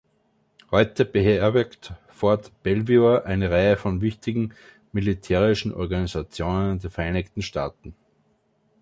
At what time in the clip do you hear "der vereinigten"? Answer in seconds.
6.79-7.43